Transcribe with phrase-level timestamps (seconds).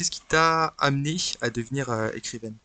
[0.00, 2.56] qu'est-ce qui t'a amené à devenir euh, écrivaine?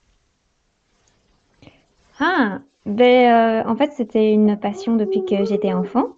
[2.19, 6.15] Ah, ben, euh, en fait, c'était une passion depuis que j'étais enfant.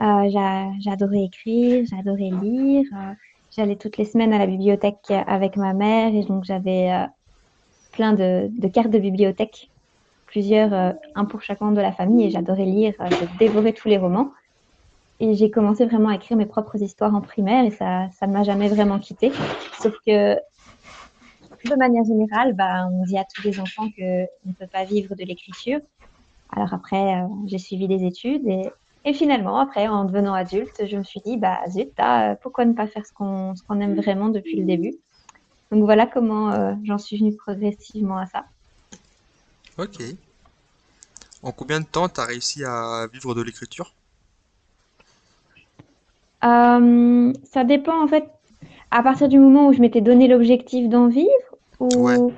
[0.00, 2.84] Euh, j'a- j'adorais écrire, j'adorais lire.
[3.50, 6.90] j'allais toutes les semaines à la bibliothèque avec ma mère et donc j'avais
[7.92, 9.70] plein de, de cartes de bibliothèque,
[10.26, 10.72] plusieurs,
[11.16, 12.94] un pour membre de la famille et j'adorais lire.
[13.00, 14.32] je dévorais tous les romans.
[15.22, 18.42] Et j'ai commencé vraiment à écrire mes propres histoires en primaire et ça, ne m'a
[18.42, 19.30] jamais vraiment quittée.
[19.80, 24.66] Sauf que de manière générale, bah, on dit à tous les enfants qu'on ne peut
[24.66, 25.78] pas vivre de l'écriture.
[26.50, 28.68] Alors après, euh, j'ai suivi des études et,
[29.04, 32.72] et finalement, après, en devenant adulte, je me suis dit, bah zut, ah, pourquoi ne
[32.72, 34.96] pas faire ce qu'on qu'on aime vraiment depuis le début?
[35.70, 38.44] Donc voilà comment euh, j'en suis venue progressivement à ça.
[39.78, 40.02] Ok.
[41.44, 43.94] En combien de temps t'as réussi à vivre de l'écriture?
[46.44, 48.28] Euh, ça dépend en fait,
[48.90, 51.30] à partir du moment où je m'étais donné l'objectif d'en vivre,
[51.96, 52.18] Ouais.
[52.18, 52.32] ou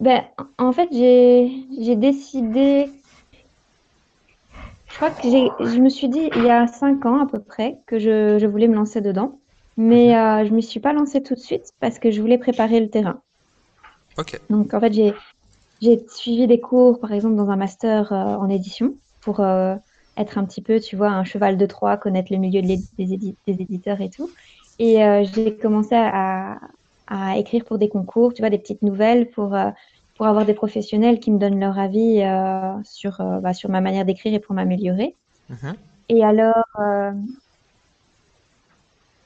[0.00, 0.22] ben,
[0.58, 2.90] en fait, j'ai décidé
[4.90, 7.80] Je crois que je me suis dit il y a cinq ans à peu près
[7.86, 9.40] que je, je voulais me lancer dedans,
[9.76, 10.16] mais Mhm.
[10.16, 12.78] euh, je ne me suis pas lancée tout de suite parce que je voulais préparer
[12.78, 13.20] le terrain.
[14.16, 14.40] Ok.
[14.48, 15.14] Donc en fait, j'ai,
[15.80, 19.76] j'ai suivi des cours, par exemple, dans un master euh, en édition pour euh,
[20.16, 22.82] être un petit peu, tu vois, un cheval de Troie, connaître le milieu de des,
[22.98, 24.30] édi- des éditeurs et tout.
[24.78, 26.58] Et euh, j'ai commencé à,
[27.06, 29.70] à écrire pour des concours, tu vois, des petites nouvelles pour, euh,
[30.16, 34.04] pour avoir des professionnels qui me donnent leur avis euh, sur, bah, sur ma manière
[34.04, 35.16] d'écrire et pour m'améliorer.
[35.48, 35.74] Mhm.
[36.08, 36.64] Et alors,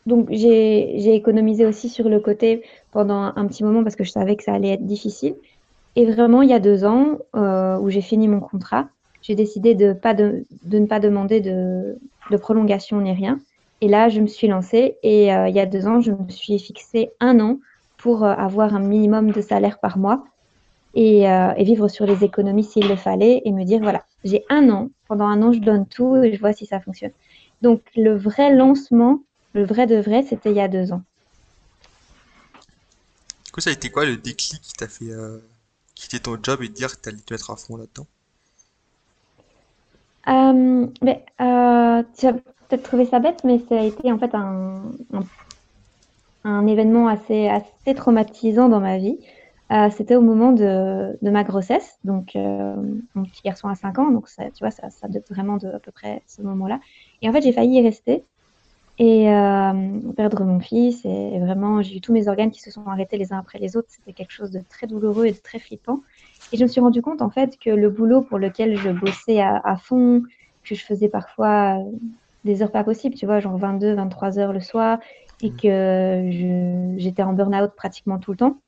[0.04, 4.36] donc j'ai économisé aussi sur le côté pendant un, petit moment parce que je savais
[4.36, 5.34] que ça allait être difficile.
[5.96, 8.88] Et vraiment, il y a deux ans, où j'ai fini mon contrat,
[9.26, 11.98] j'ai décidé de, ne pas demander de,
[12.38, 13.40] prolongation ni rien.
[13.80, 16.30] Et là, je me suis lancée et euh, il y a deux ans, je me
[16.30, 17.58] suis fixé un an
[17.98, 20.24] pour euh, avoir un minimum de salaire par mois
[20.94, 24.44] et, euh, et vivre sur les économies s'il le fallait et me dire, voilà, j'ai
[24.48, 27.12] un an, pendant un an, je donne tout et je vois si ça fonctionne.
[27.62, 31.02] Donc, le vrai lancement, le vrai de vrai, c'était il y a deux ans.
[33.44, 35.10] Du coup, ça a été quoi le déclic qui t'a fait
[35.94, 38.06] quitter ton job et dire que t'allais te mettre à fond là-dedans?
[40.28, 44.34] Euh, mais euh, tu vas peut-être trouver ça bête, mais ça a été en fait
[44.34, 44.82] un,
[46.44, 49.18] un, événement assez, assez traumatisant dans ma vie.
[49.72, 54.10] Euh, c'était au moment de, de ma grossesse, donc mon petit garçon a 5 ans,
[54.10, 56.80] donc tu vois, ça, ça date vraiment de à peu près ce moment-là.
[57.22, 58.24] Et en fait, j'ai failli y rester
[58.98, 62.86] et euh, perdre mon fils, et, vraiment, j'ai eu tous mes organes qui se sont
[62.86, 63.88] arrêtés les uns après les autres.
[63.90, 66.00] C'était quelque chose de très douloureux et de très flippant.
[66.52, 69.40] Et je me suis rendu compte en fait que le boulot pour lequel je bossais
[69.40, 70.22] à, à fond,
[70.64, 71.90] que je faisais parfois euh,
[72.44, 74.98] des heures pas possibles, tu vois, genre 22, 23 heures le soir,
[75.42, 75.56] et Mhm.
[75.56, 78.60] que j'étais en burn-out pratiquement tout le temps.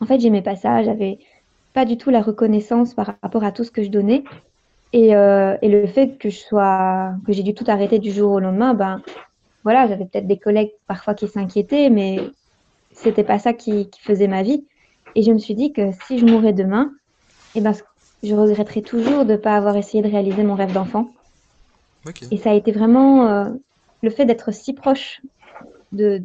[0.00, 1.18] En fait, j'aimais pas ça, j'avais
[1.72, 4.24] pas du tout la reconnaissance par rapport à tout ce que je donnais.
[4.92, 8.32] Et, euh, et le fait que je sois, que j'ai dû tout arrêter du jour
[8.32, 9.02] au lendemain, ben
[9.64, 12.18] voilà, j'avais peut-être des collègues parfois qui s'inquiétaient, mais
[12.92, 14.66] c'était pas ça qui, qui faisait ma vie.
[15.14, 16.92] Et je me suis dit que si je mourais demain,
[17.54, 17.72] eh ben,
[18.22, 21.08] je regretterais toujours de ne pas avoir essayé de réaliser mon rêve d'enfant.
[22.30, 23.50] Et ça a été vraiment euh,
[24.02, 25.20] le fait d'être si proche
[25.92, 26.22] de,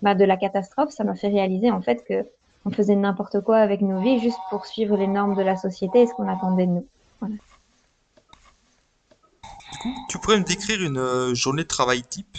[0.00, 2.26] bah, de la catastrophe, ça m'a fait réaliser en fait que
[2.64, 6.02] on faisait n'importe quoi avec nos vies juste pour suivre les normes de la société
[6.02, 6.86] et ce qu'on attendait de nous.
[7.20, 7.34] Voilà.
[9.72, 12.38] Du coup, tu pourrais me décrire une euh, journée de travail type?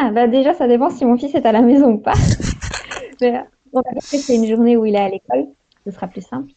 [0.00, 2.14] Ah, bah déjà, ça dépend si mon fils est à la maison ou pas.
[3.20, 3.42] Mais,
[3.72, 5.46] on va dire que c'est une journée où il est à l'école,
[5.86, 6.52] ce sera plus simple.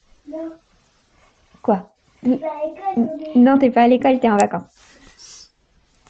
[1.62, 1.96] Quoi?
[2.24, 2.40] N-
[2.98, 4.72] n- Non, t'es pas à l'école, t'es en vacances.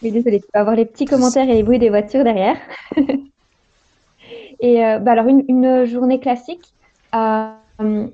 [0.02, 2.58] Oui, désolée, tu vas avoir les petits commentaires et les bruits des voitures derrière.
[4.60, 6.74] Et euh, bah alors, une, une journée classique,
[7.16, 7.52] euh,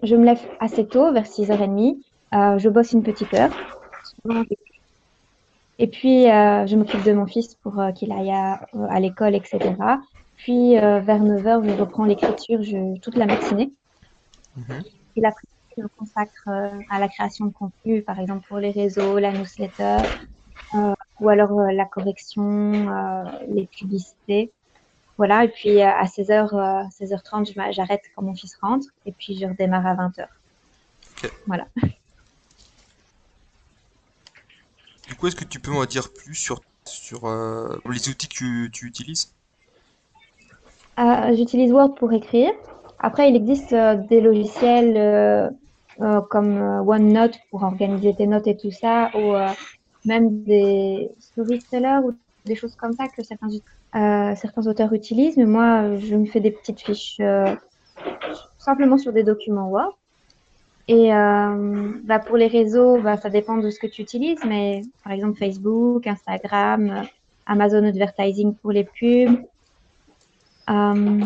[0.04, 1.98] je me lève assez tôt, vers 6h30.
[2.34, 3.52] Euh, je bosse une petite heure.
[4.04, 4.44] Souvent,
[5.80, 9.36] Et puis, euh, je m'occupe de mon fils pour euh, qu'il aille à, à l'école,
[9.36, 10.00] etc.
[10.36, 13.74] Puis, euh, vers 9h, je reprends l'écriture je- toute la matinée.
[14.56, 14.84] Mhm.
[15.16, 18.72] Et l'après-midi, je me consacre euh, à la création de contenu, par exemple pour les
[18.72, 20.02] réseaux, la newsletter,
[20.76, 24.54] euh, ou alors euh, la correction, euh, les publicités.
[25.18, 28.88] Voilà, et puis euh, à 16h, euh, 16h30, je m'a- j'arrête quand mon fils rentre,
[29.06, 30.30] et puis je redémarre à 20h.
[31.24, 31.32] Ok.
[31.48, 31.68] Voilà.
[35.08, 38.68] Du coup, est-ce que tu peux m'en dire plus sur, sur euh, les outils que
[38.68, 39.34] tu, utilises?
[41.00, 42.52] Euh, j'utilise Word pour écrire.
[43.00, 45.52] Après, il existe euh, des logiciels
[46.30, 49.34] comme OneNote pour organiser tes notes et tout ça, ou
[50.06, 52.14] même des storytellers ou
[52.46, 56.40] des choses comme ça que certains ut- certains auteurs utilisent, mais moi, je me fais
[56.40, 57.20] des petites fiches
[58.58, 59.98] simplement sur des documents Word.
[60.88, 64.82] Et euh, bah, pour les réseaux, bah, ça dépend de ce que tu utilises, mais
[65.04, 67.04] par exemple Facebook, Instagram,
[67.46, 69.42] Amazon Advertising pour les pubs.
[70.70, 71.22] Euh,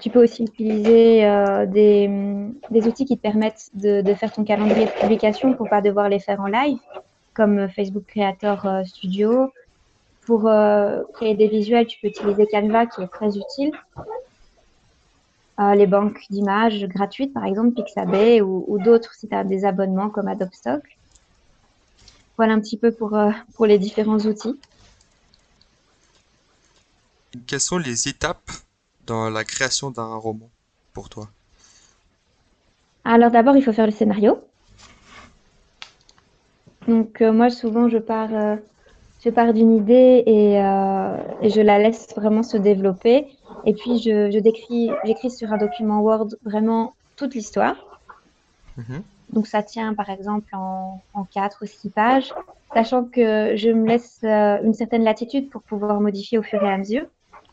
[0.00, 4.90] tu peux aussi utiliser euh, des, outils qui te permettent de, faire ton calendrier de
[4.90, 6.78] publication pour pas devoir les faire en live,
[7.34, 9.50] comme Facebook Creator euh, Studio.
[10.26, 13.70] Pour euh, créer des visuels, tu peux utiliser Canva qui est très utile.
[15.58, 19.64] Euh, les banques d'images gratuites, par exemple Pixabay ou, ou d'autres si tu as des
[19.64, 20.82] abonnements comme Adobe Stock.
[22.36, 24.60] Voilà un petit peu pour, euh, pour les différents outils.
[27.46, 28.50] Quelles sont les étapes
[29.06, 30.50] dans la création d'un roman
[30.92, 31.26] pour toi?
[33.04, 34.38] Alors d'abord, il faut faire le scénario.
[36.86, 38.58] Donc euh, moi, souvent, je pars,
[39.24, 43.26] je pars d'une idée et, et, je la laisse vraiment se développer.
[43.64, 47.76] Et puis, je, je décris, j'écris sur un document Word vraiment toute l'histoire.
[48.78, 49.02] -hmm.
[49.30, 52.32] Donc ça tient par exemple en, en 4 ou 6 pages,
[52.72, 56.78] sachant que je me laisse une certaine latitude pour pouvoir modifier au fur et à
[56.78, 57.06] mesure.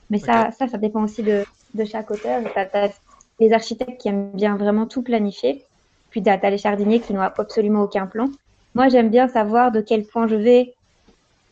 [0.10, 0.52] Mais ça, okay.
[0.52, 2.42] ça, ça dépend aussi de, de chaque auteur.
[2.54, 2.92] Tu as,
[3.40, 5.66] les architectes qui aiment bien vraiment tout planifier,
[6.12, 8.28] puis tu as, as, les jardiniers qui n'ont absolument aucun plan.
[8.76, 10.74] Moi, j'aime bien savoir de quel point je vais,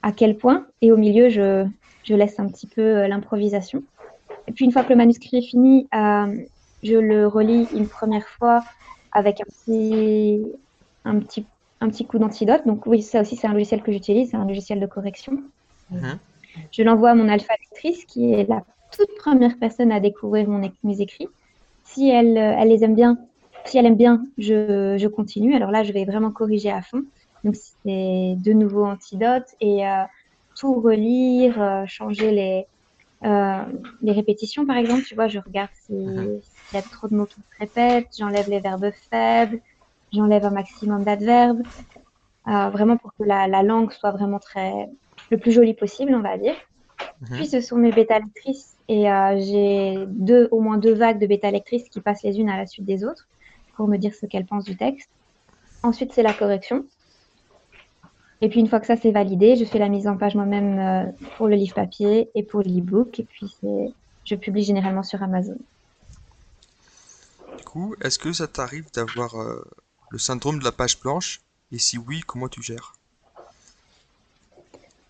[0.04, 1.66] à quel point, et au milieu, je,
[2.04, 3.82] je laisse un petit peu l'improvisation.
[4.48, 6.36] Et puis, une fois que le manuscrit est fini, euh,
[6.84, 8.64] je le relis une première fois
[9.12, 10.42] avec un petit,
[11.06, 11.46] un petit,
[11.80, 12.66] un petit coup d'antidote.
[12.66, 15.34] Donc, oui, ça aussi, c'est un logiciel que j'utilise, c'est un logiciel de correction.
[15.92, 16.18] -hmm.
[16.72, 18.64] Je l'envoie à mon alpha lectrice, qui est la
[18.96, 21.30] toute première personne à découvrir mon, mes écrits.
[21.84, 23.18] Si elle, elle, les aime bien,
[23.66, 25.56] si elle aime bien, je, je, continue.
[25.56, 27.04] Alors là, je vais vraiment corriger à fond.
[27.44, 30.04] Donc, c'est de nouveaux antidotes et euh,
[30.56, 32.66] tout relire, euh, changer les,
[33.24, 33.64] euh,
[34.02, 35.04] les répétitions, par exemple.
[35.04, 38.50] Tu vois, je regarde s'il si y a trop de mots qui se répètent, j'enlève
[38.50, 39.60] les verbes faibles,
[40.12, 41.64] j'enlève un maximum d'adverbes,
[42.46, 44.90] vraiment pour que la, la langue soit vraiment très,
[45.30, 46.56] le plus joli possible, on va dire.
[47.22, 47.36] Mmh.
[47.36, 51.28] Puis ce sont mes bêta lectrices et euh, j'ai deux, au moins deux vagues de
[51.28, 53.28] bêta lectrices qui passent les unes à la suite des autres
[53.76, 55.10] pour me dire ce qu'elles pensent du texte.
[55.84, 56.86] Ensuite, c'est la correction.
[58.42, 60.80] Et puis une fois que ça c'est validé, je fais la mise en page moi-même
[60.80, 63.20] euh, pour le livre papier et pour l'e-book.
[63.20, 63.56] Et puis
[64.26, 65.58] je publie généralement sur Amazon.
[67.58, 69.64] Du coup, est-ce que ça t'arrive d'avoir euh,
[70.10, 71.42] le syndrome de la page blanche?
[71.72, 72.94] Et si oui, comment tu gères?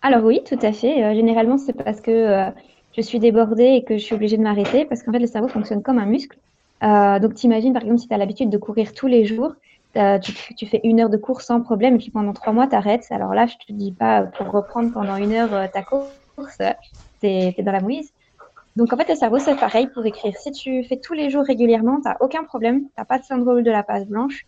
[0.02, 1.04] Alors oui, tout à fait.
[1.04, 2.52] Euh, généralement, c'est parce que euh,
[2.96, 5.48] je suis débordée et que je suis obligée de m'arrêter parce qu'en fait, le cerveau
[5.48, 6.38] fonctionne comme un muscle.
[6.82, 9.54] Donc, t'imagines, par exemple, si tu as l'habitude de courir tous les jours,
[9.94, 12.76] tu, tu, fais une heure de course sans problème et puis pendant trois mois, tu
[12.76, 13.08] arrêtes.
[13.12, 16.58] Alors là, je te dis pas pour reprendre pendant une heure ta course,
[17.22, 18.12] tu dans la mouise.
[18.76, 20.36] Donc, en fait, le cerveau, c'est pareil pour écrire.
[20.38, 22.88] Si tu fais tous les jours régulièrement, tu aucun problème.
[22.98, 24.46] Tu pas de syndrome de la page blanche.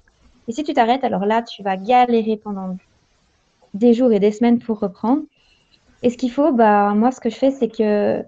[0.48, 2.78] Et si tu t'arrêtes, alors là, tu vas galérer pendant
[3.74, 5.24] des jours et des semaines pour reprendre.
[6.02, 8.24] Et ce qu'il faut, bah, moi, ce que je fais, c'est que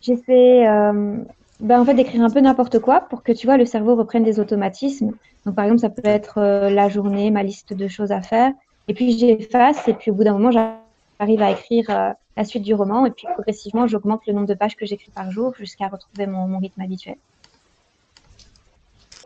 [0.00, 1.18] j'essaie euh,
[1.60, 4.22] bah, en fait, d'écrire un peu n'importe quoi pour que, tu vois, le cerveau reprenne
[4.22, 5.12] des automatismes.
[5.44, 8.52] Donc, par exemple, ça peut être euh, la journée, ma liste de choses à faire.
[8.86, 9.88] Et puis, j'efface.
[9.88, 13.06] Et puis, au bout d'un moment, j'arrive à écrire euh, la suite du roman.
[13.06, 16.46] Et puis, progressivement, j'augmente le nombre de pages que j'écris par jour jusqu'à retrouver mon,
[16.46, 17.16] mon rythme habituel.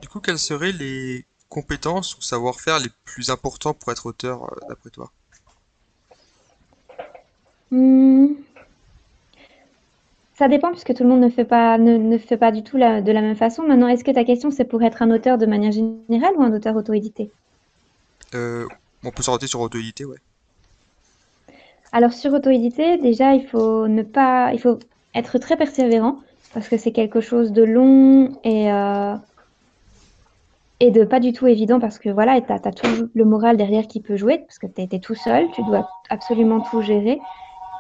[0.01, 4.89] Du coup, quelles seraient les compétences ou savoir-faire les plus importants pour être auteur, d'après
[4.89, 5.13] toi?
[7.71, 8.29] Hmm.
[10.35, 12.77] Ça dépend puisque tout le monde ne fait pas, ne, ne fait pas du tout
[12.77, 13.63] la, de la même façon.
[13.63, 16.53] Maintenant, est-ce que ta question c'est pour être un auteur de manière générale ou un
[16.53, 17.31] auteur auto-édité
[18.35, 18.67] euh,
[19.05, 20.19] On peut s'arrêter sur auto-édité, ouais.
[21.93, 24.79] Alors sur auto-édité, déjà il faut ne pas, il faut
[25.15, 26.21] être très persévérant
[26.55, 29.15] parce que c'est quelque chose de long et euh,
[30.81, 33.57] et de pas du tout évident parce que voilà, tu as, as, tout le moral
[33.57, 37.21] derrière qui peut jouer parce que tu es, tout seul, tu dois absolument tout gérer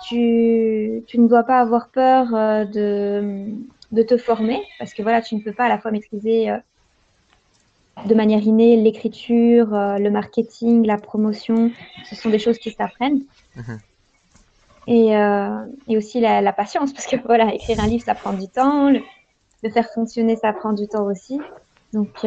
[0.08, 3.46] tu, tu, ne dois pas avoir peur euh, de,
[3.92, 6.58] de, te former parce que voilà, tu ne peux pas à la fois maîtriser euh,
[8.06, 11.70] de manière innée l'écriture, euh, le marketing, la promotion.
[12.04, 13.22] Ce sont des choses qui s'apprennent.
[13.56, 13.62] Mmh.
[14.88, 15.10] Et,
[15.86, 18.90] et, aussi la, la, patience parce que voilà, écrire un livre, ça prend du temps.
[18.90, 19.00] Le,
[19.62, 21.40] le faire fonctionner, ça prend du temps aussi.
[21.92, 22.26] Donc,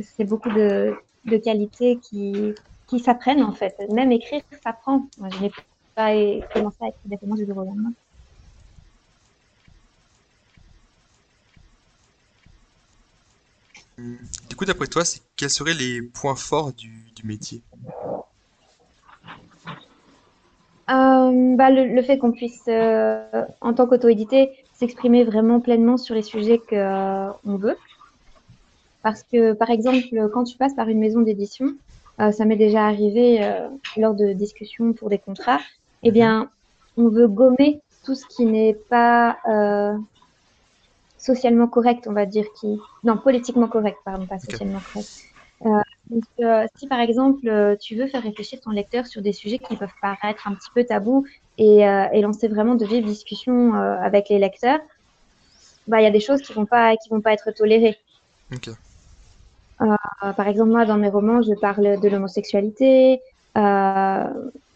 [0.00, 0.94] c'est beaucoup de,
[1.26, 2.54] de qualités qui,
[2.86, 3.76] qui s'apprennent en fait.
[3.92, 5.06] Même écrire, ça prend.
[5.18, 5.50] Moi, je n'ai
[5.98, 6.14] pas
[6.54, 7.92] commencé à écrire des du jour au lendemain.
[14.48, 15.02] Du coup, d'après toi,
[15.36, 17.62] quels seraient les points forts du, du métier?
[20.88, 26.14] Euh, bah, le, le fait qu'on puisse, euh, en tant qu'auto-édité, s'exprimer vraiment pleinement sur
[26.14, 27.76] les sujets que euh, on veut.
[29.02, 31.74] Parce que, par exemple, quand tu passes par une maison d'édition,
[32.18, 33.40] ça m'est déjà arrivé
[33.96, 35.60] lors de discussions pour des contrats,
[36.02, 36.14] eh Mhm.
[36.14, 36.50] bien,
[36.96, 39.96] on veut gommer tout ce qui n'est pas euh,
[41.18, 42.78] socialement correct, on va dire, qui...
[43.04, 45.08] Non, politiquement correct, pardon, pas socialement correct.
[45.66, 49.58] Euh, donc, euh, si par exemple, tu veux faire réfléchir ton lecteur sur des sujets
[49.58, 51.26] qui peuvent paraître un petit peu tabous
[51.58, 54.80] et, et lancer vraiment de vives discussions avec les lecteurs,
[55.86, 57.96] bah, il y a des choses qui vont pas, qui vont pas être tolérées.
[59.78, 63.20] Par exemple, moi, dans mes romans, je parle de l'homosexualité,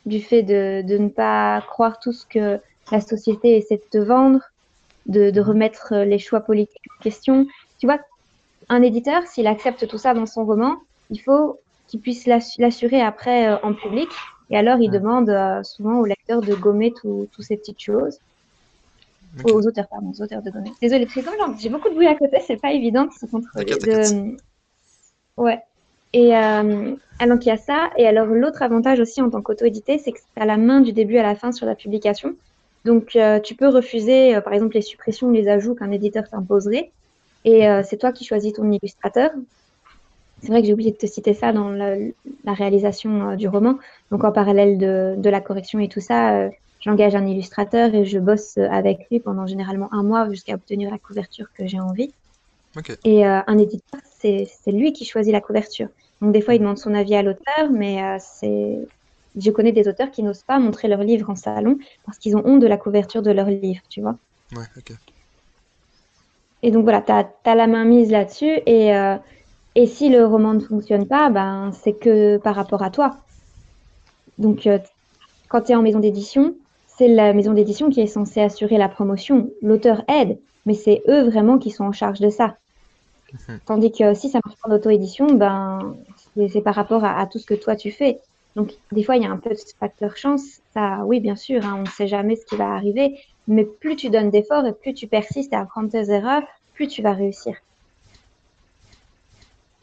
[0.07, 3.99] du fait de, de ne pas croire tout ce que la société essaie de te
[3.99, 4.41] vendre,
[5.07, 5.49] de, de Mhm.
[5.49, 7.47] remettre les choix politiques en question.
[7.79, 7.99] Tu vois,
[8.69, 10.77] un éditeur, s'il accepte tout ça dans son roman,
[11.11, 14.09] il faut qu'il puisse l'assu- l'assurer après euh, en public.
[14.51, 18.19] Et alors, il demande euh, souvent au lecteur de gommer tout- toutes ces petites choses.
[19.45, 20.71] Aux auteurs, pardon, aux auteurs de gommer.
[20.81, 21.07] Désolée,
[21.59, 23.75] j'ai beaucoup de bruit à côté, c'est pas évident de se contrôler.
[23.81, 24.37] De...
[25.37, 25.63] Ouais.
[26.13, 27.91] Et euh, alors, il y a ça.
[27.97, 30.93] Et alors, l'autre avantage aussi en tant qu'auto-édité, c'est que tu as la main du
[30.93, 32.35] début à la fin sur la publication.
[32.85, 36.29] Donc, euh, tu peux refuser, euh, par exemple, les suppressions ou les ajouts qu'un éditeur
[36.29, 36.91] t'imposerait.
[37.45, 39.31] Et euh, c'est toi qui choisis ton illustrateur.
[40.41, 41.95] C'est vrai que j'ai oublié de te citer ça dans la,
[42.47, 43.79] réalisation euh, du roman.
[44.11, 46.51] Donc, en parallèle de, de la correction et tout ça, euh,
[46.81, 50.99] j'engage un illustrateur et je bosse avec lui pendant généralement un mois jusqu'à obtenir la
[50.99, 52.13] couverture que j'ai envie.
[53.05, 55.89] Et euh, un éditeur, c'est lui qui choisit la couverture.
[56.21, 58.79] Donc, des fois, il demande son avis à l'auteur, mais euh, c'est.
[59.35, 62.43] Je connais des auteurs qui n'osent pas montrer leur livre en salon parce qu'ils ont
[62.45, 64.17] honte de la couverture de leur livre, tu vois.
[64.55, 64.93] Ouais, ok.
[66.63, 68.61] Et donc voilà, tu as, la main mise là-dessus.
[68.67, 69.17] Et, euh,
[69.75, 73.17] et si le roman ne fonctionne pas, ben, c'est que par rapport à toi.
[74.39, 74.69] Donc,
[75.49, 76.55] quand tu es en maison d'édition,
[76.87, 79.51] c'est la maison d'édition qui est censée assurer la promotion.
[79.63, 82.59] L'auteur aide, mais c'est eux vraiment qui sont en charge de ça.
[83.33, 83.61] Mhm.
[83.67, 85.97] Tandis que si ça marche en auto-édition, ben,
[86.35, 88.21] c'est c'est par rapport à, à tout ce que toi tu fais.
[88.57, 90.61] Donc, des fois, il y a un peu de facteur chance.
[90.75, 93.19] Ça, oui, bien sûr, hein, on ne sait jamais ce qui va arriver.
[93.47, 96.43] Mais plus tu donnes d'efforts et plus tu persistes à apprendre tes erreurs,
[96.75, 97.57] plus tu vas réussir.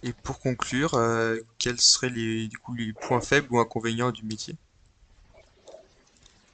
[0.04, 4.26] Et pour conclure, euh, quels seraient les, du coup, les points faibles ou inconvénients du
[4.26, 4.58] métier?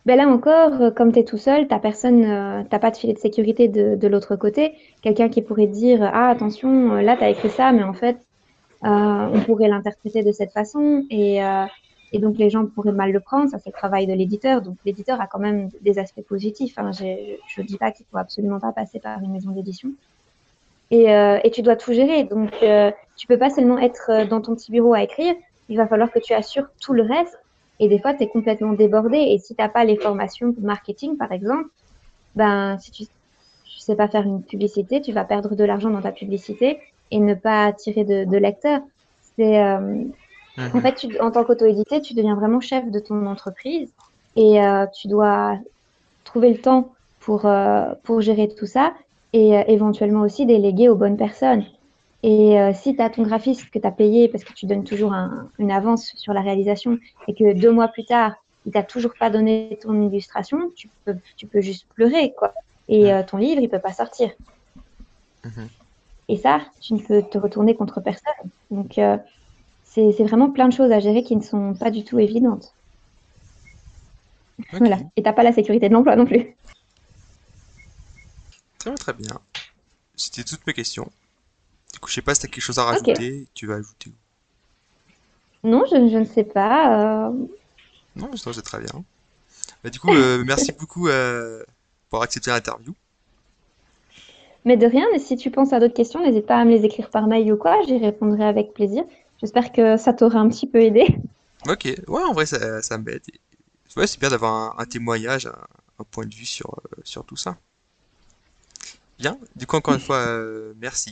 [0.05, 2.97] Ben là encore, euh, comme tu es tout seul, t'as personne, euh, t'as pas de
[2.97, 4.75] filet de sécurité de, de l'autre côté.
[5.01, 8.17] Quelqu'un qui pourrait dire, ah attention, euh, là tu as écrit ça, mais en fait,
[8.83, 11.39] on pourrait l'interpréter de cette façon et,
[12.11, 13.49] et donc les gens pourraient mal le prendre.
[13.49, 14.61] Ça, c'est le travail de l'éditeur.
[14.61, 16.77] Donc l'éditeur a quand même des aspects positifs.
[16.77, 16.91] Hein.
[16.91, 19.89] Je ne dis pas qu'il faut absolument pas passer par une maison d'édition.
[20.91, 22.25] Et, et tu dois tout gérer.
[22.25, 22.51] Donc
[23.17, 25.33] tu peux pas seulement être dans ton petit bureau à écrire.
[25.67, 27.39] Il va falloir que tu assures tout le reste.
[27.79, 29.17] Et des fois, tu es complètement débordé.
[29.17, 31.69] Et si tu n'as pas les formations de marketing, par exemple,
[32.35, 33.07] ben, si tu ne
[33.79, 36.79] sais pas faire une publicité, tu vas perdre de l'argent dans ta publicité
[37.11, 38.81] et ne pas attirer de, de lecteurs.
[39.37, 40.03] C'est, euh,
[40.73, 40.81] en Mhm.
[40.81, 43.93] fait, tu, en tant qu'auto-édité, tu deviens vraiment chef de ton entreprise
[44.35, 45.57] et euh, tu dois
[46.25, 48.95] trouver le temps pour, euh, pour gérer tout ça
[49.33, 51.65] et euh, éventuellement aussi déléguer aux bonnes personnes.
[52.27, 54.83] Et euh, si tu as ton graphiste que tu as payé parce que tu donnes
[54.83, 58.33] toujours un- une avance sur la réalisation et que deux mois plus tard,
[58.65, 62.55] il t'a toujours pas donné ton illustration, tu peux, tu peux juste pleurer, quoi.
[62.87, 64.31] Et euh, ton livre, il peut pas sortir.
[65.43, 65.69] Mhm.
[66.29, 68.49] Et ça, tu ne peux te retourner contre personne.
[68.71, 69.19] Donc, euh,
[69.83, 72.75] c'est vraiment plein de choses à gérer qui ne sont pas du tout évidentes.
[74.57, 74.79] Ok.
[74.79, 74.97] Voilà.
[75.15, 76.57] Et t'as pas la sécurité de l'emploi non plus.
[78.79, 79.41] Très bien, très bien.
[80.15, 81.11] C'était toutes mes questions.
[81.95, 83.49] Du coup, je sais pas si t'as quelque chose à rajouter.
[83.55, 84.13] Tu vas ajouter.
[85.63, 87.27] Non, je, je ne sais pas.
[87.27, 87.31] euh,
[88.15, 89.05] Non, non, c'est très bien.
[89.83, 91.63] Bah, du coup, euh, merci beaucoup euh,
[92.09, 92.95] pour accepter l'interview.
[94.65, 96.83] Mais de rien, et si tu penses à d'autres questions, n'hésite pas à me les
[96.85, 99.03] écrire par mail ou quoi, j'y répondrai avec plaisir.
[99.39, 101.05] J'espère que ça t'aura un petit peu aidé.
[101.67, 103.23] Ok, ouais, en vrai, ça, ça m'aide.
[103.97, 105.55] Ouais, c'est bien d'avoir un, un témoignage, un,
[105.99, 107.57] un point de vue sur, sur tout ça.
[109.17, 110.27] Bien, du coup, encore une fois,
[110.77, 111.11] merci.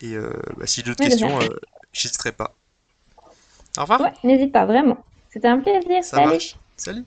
[0.00, 1.48] Et euh, bah, si j'ai d'autres Oui, questions, euh,
[1.92, 2.56] j'hésiterai pas.
[3.78, 4.96] Au revoir, Ouais, n'hésite pas, vraiment.
[5.28, 6.02] C'était un plaisir.
[6.08, 6.20] ça Salut.
[6.20, 6.56] marche.
[6.76, 7.04] Salut.